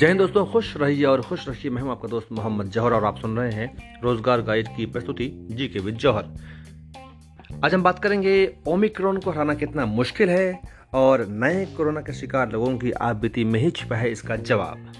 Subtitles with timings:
[0.00, 3.04] जय हिंद दोस्तों, खुश रहिए और खुश रहिए मैं हूँ आपका दोस्त मोहम्मद जौहर और
[3.04, 6.24] आप सुन रहे हैं रोज़गार गाइड की प्रस्तुति जी के विद जौहर।
[7.64, 8.32] आज हम बात करेंगे
[8.68, 10.60] ओमिक्रॉन को हराना कितना मुश्किल है
[10.94, 14.92] और नए कोरोना के शिकार लोगों की आप बीती में ही छिपा है इसका जवाब।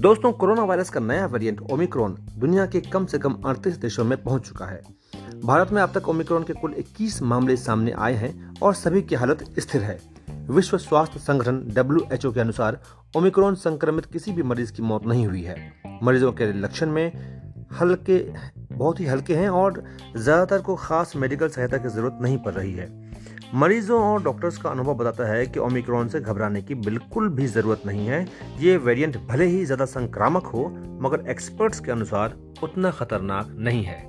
[0.00, 4.22] दोस्तों, कोरोना वायरस का नया वेरिएंट ओमिक्रॉन दुनिया के कम से कम अड़तीस देशों में
[4.22, 4.82] पहुँच चुका है।
[5.44, 9.14] भारत में अब तक ओमिक्रॉन के कुल 21 मामले सामने आए हैं और सभी की
[9.14, 10.00] हालत स्थिर है।
[10.50, 12.78] विश्व स्वास्थ्य संगठन डब्ल्यूएचओ के अनुसार
[13.16, 15.56] ओमिक्रॉन संक्रमित किसी भी मरीज़ की मौत नहीं हुई है।
[16.02, 17.12] मरीजों के लक्षण में
[17.80, 18.18] हल्के,
[18.72, 19.82] बहुत ही हल्के हैं और
[20.16, 22.88] ज़्यादातर को खास मेडिकल सहायता की ज़रूरत नहीं पड़ रही है।
[23.54, 27.82] मरीजों और डॉक्टर्स का अनुभव बताता है कि ओमिक्रॉन से घबराने की बिल्कुल भी ज़रूरत
[27.86, 28.26] नहीं है।
[28.58, 30.68] ये वेरिएंट भले ही ज़्यादा संक्रामक हो,
[31.02, 34.06] मगर एक्सपर्ट्स के अनुसार उतना खतरनाक नहीं है।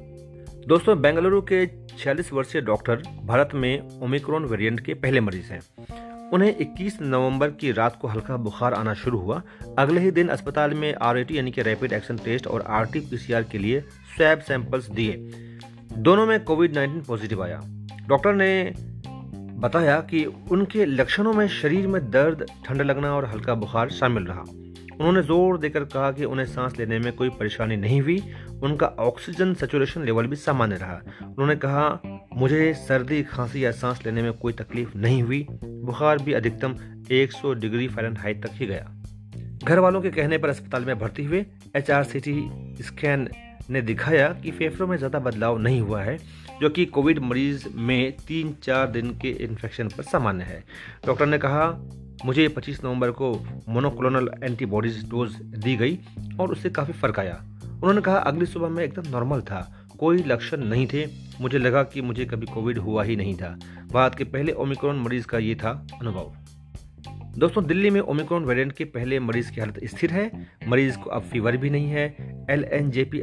[0.67, 1.65] दोस्तों, बेंगलुरु के
[1.97, 5.61] 46 वर्षीय डॉक्टर भारत में ओमिक्रॉन वेरिएंट के पहले मरीज़ हैं।
[6.33, 9.41] उन्हें 21 नवंबर की रात को हल्का बुखार आना शुरू हुआ।
[9.79, 13.81] अगले ही दिन अस्पताल में आर यानी कि रैपिड एक्शन टेस्ट और आरटीपीसीआर के लिए
[14.17, 15.13] स्वैब सैंपल्स दिए।
[15.93, 17.61] दोनों में कोविड 19 पॉजिटिव आया।
[18.07, 18.73] डॉक्टर ने
[19.59, 24.43] बताया कि उनके लक्षणों में शरीर में दर्द, ठंड लगना और हल्का बुखार शामिल रहा।
[24.99, 28.23] उन्होंने ज़ोर देकर कहा कि उन्हें सांस लेने में कोई परेशानी नहीं हुई।
[28.63, 32.01] उनका ऑक्सीजन सेचुरेशन लेवल भी सामान्य रहा। उन्होंने कहा,
[32.35, 35.47] मुझे सर्दी, खांसी या सांस लेने में कोई तकलीफ़ नहीं हुई।
[35.89, 36.75] बुखार भी अधिकतम
[37.11, 38.89] 100 डिग्री फ़ारेनहाइट तक ही गया।
[39.63, 41.91] घर वालों के कहने पर अस्पताल में भर्ती हुए एच
[42.85, 43.27] स्कैन
[43.69, 46.17] ने दिखाया कि फेफड़ों में ज़्यादा बदलाव नहीं हुआ है,
[46.61, 50.63] जो कि कोविड मरीज़ में तीन चार दिन के इन्फेक्शन पर सामान्य है।
[51.05, 51.67] डॉक्टर ने कहा,
[52.25, 53.33] मुझे 25 नवंबर को
[53.69, 55.99] मोनोक्लोनल एंटीबॉडीज डोज दी गई
[56.39, 59.61] और उससे काफ़ी फ़र्क आया। उन्होंने कहा, अगली सुबह मैं एकदम नॉर्मल था
[59.99, 61.07] कोई लक्षण नहीं थे।
[61.41, 63.59] मुझे लगा कि मुझे कभी कोविड हुआ ही नहीं था।
[63.93, 66.33] भारत के पहले ओमिक्रॉन मरीज़ का ये था अनुभव।
[67.37, 71.21] दोस्तों, दिल्ली में ओमिक्रॉन वेरिएंट के पहले मरीज़ की हालत स्थिर है। मरीज़ को अब
[71.21, 72.15] फीवर भी नहीं है।
[72.49, 72.63] एल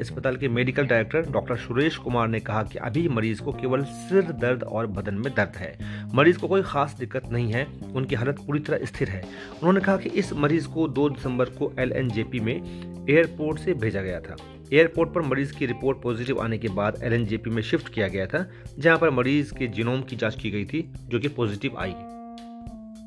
[0.01, 4.23] अस्पताल के medical director doctor Suresh Kumar ने कहा कि अभी मरीज़ को केवल सिर
[4.23, 8.37] दर्द और बदन में दर्द है। मरीज़ को कोई खास दिक्कत नहीं है, उनकी हालत
[8.47, 9.23] पूरी तरह स्थिर है।
[9.53, 14.21] उन्होंने कहा कि इस मरीज़ को 2 दिसंबर को एल में एयरपोर्ट से भेजा गया
[14.21, 14.37] था।
[14.73, 18.51] एयरपोर्ट पर मरीज़ की रिपोर्ट पॉजिटिव आने के बाद एलएनजेपी में शिफ्ट किया गया था,
[18.79, 21.95] जहाँ पर मरीज़ के जीनोम की जाँच की गई थी, जो कि पॉजिटिव आई।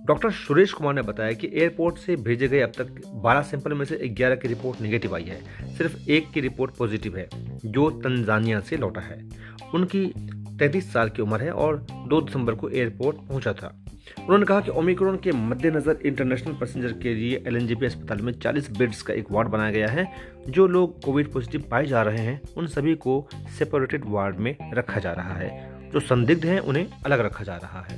[0.05, 3.85] डॉक्टर सुरेश कुमार ने बताया कि एयरपोर्ट से भेजे गए अब तक 12 सैंपल में
[3.85, 5.41] से 11 की रिपोर्ट नेगेटिव आई है,
[5.77, 7.29] सिर्फ़ एक की रिपोर्ट पॉजिटिव है,
[7.65, 9.29] जो तंजानिया से लौटा है।
[9.73, 10.05] उनकी
[10.59, 13.75] 33 साल की उम्र है और 2 दिसंबर को एयरपोर्ट पहुँचा था।
[14.19, 19.01] उन्होंने कहा कि ओमिक्रॉन के मद्देनजर इंटरनेशनल पैसेंजर के लिए एल अस्पताल में 40 बेड्स
[19.01, 20.07] का एक वार्ड बनाया गया है,
[20.49, 23.27] जो लोग कोविड पॉजिटिव पाए जा रहे हैं, उन सभी को
[23.57, 25.49] सेपरेटेड वार्ड में रखा जा रहा है,
[25.91, 27.97] जो संदिग्ध हैं, उन्हें अलग रखा जा रहा है।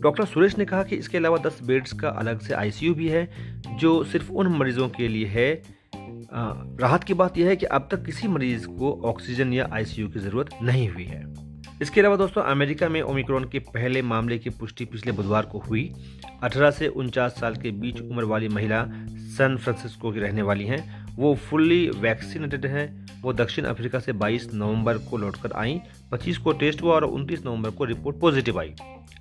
[0.00, 3.28] डॉक्टर सुरेश ने कहा कि इसके अलावा 10 बेड्स का अलग से आईसीयू भी है,
[3.78, 5.50] जो सिर्फ़ उन मरीजों के लिए है।
[6.80, 10.18] राहत की बात यह है कि अब तक किसी मरीज़ को ऑक्सीजन या आईसीयू की
[10.18, 11.47] ज़रूरत नहीं हुई है।
[11.82, 15.94] इसके अलावा दोस्तों, अमेरिका में ओमिक्रॉन के पहले मामले की पुष्टि पिछले बुधवार को हुई।
[16.42, 21.06] 18 से उनचास साल के बीच उम्र वाली महिला सैन फ्रांसिस्को की रहने वाली हैं।
[21.16, 25.80] वो फुल्ली वैक्सीनेटेड हैं। वो दक्षिण अफ्रीका से 22 नवंबर को लौटकर आई
[26.12, 28.74] 25 को टेस्ट हुआ और 29 नवंबर को रिपोर्ट पॉजिटिव आई।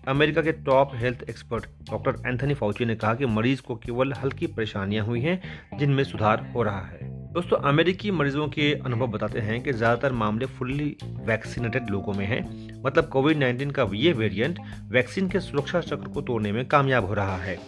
[0.08, 4.48] अमेरिका के top health expert doctor Anthony Fauci ने कहा कि मरीज़ को केवल हल्की
[4.48, 5.42] परेशानियाँ हुई हैं,
[5.80, 10.46] जिनमें सुधार हो रहा है। दोस्तों, अमेरिकी मरीजों के अनुभव बताते हैं कि ज़्यादातर मामले
[10.46, 12.42] फुल्ली वैक्सीनेटेड लोगों में हैं।
[12.84, 17.14] मतलब कोविड 19 का ये वेरिएंट वैक्सीन के सुरक्षा चक्र को तोड़ने में कामयाब हो
[17.14, 17.60] रहा है।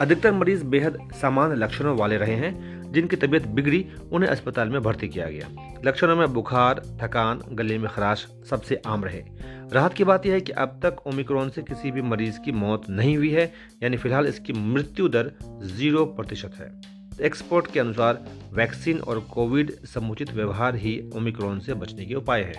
[0.00, 5.08] अधिकतर मरीज़ बेहद सामान्य लक्षणों वाले रहे हैं, जिनकी तबीयत बिगड़ी, उन्हें अस्पताल में भर्ती
[5.08, 9.22] किया गया। लक्षणों में बुखार, थकान, गले में खराश सबसे आम रहे।
[9.72, 12.90] राहत की बात यह है कि अब तक ओमिक्रॉन से किसी भी मरीज़ की मौत
[12.90, 15.32] नहीं हुई है, यानी फ़िलहाल इसकी मृत्यु दर
[15.62, 22.06] ज़ीरो प्रतिशत है। एक्सपर्ट के अनुसार वैक्सीन और कोविड समुचित व्यवहार ही ओमिक्रॉन से बचने
[22.06, 22.54] के उपाय है।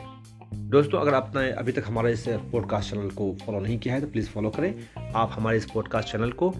[0.53, 4.07] दोस्तों, अगर आपने अभी तक हमारे इस पॉडकास्ट चैनल को फॉलो नहीं किया है तो
[4.07, 4.75] प्लीज़ फॉलो करें।
[5.16, 6.53] आप हमारे इस पॉडकास्ट चैनल को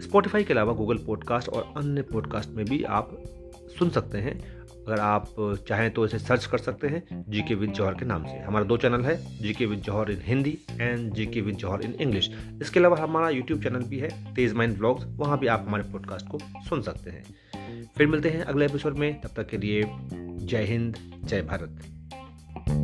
[0.00, 3.16] स्पॉटिफाई के अलावा गूगल पॉडकास्ट और अन्य पॉडकास्ट में भी आप
[3.78, 5.34] सुन सकते हैं। अगर आप
[5.68, 8.64] चाहें तो इसे सर्च कर सकते हैं जी के विद जौहर के नाम से। हमारा
[8.64, 11.94] दो चैनल है G K with Jauhar in Hindi and G K with Jauhar in
[12.00, 12.30] English.
[12.62, 16.28] इसके अलावा हमारा यूट्यूब चैनल भी है, तेज माइंड ब्लॉग्स, वहाँ भी आप हमारे पॉडकास्ट
[16.28, 16.38] को
[16.68, 17.24] सुन सकते हैं।
[17.96, 22.83] फिर मिलते हैं अगले एपिसोड में, तब तक के लिए जय हिंद, जय भारत।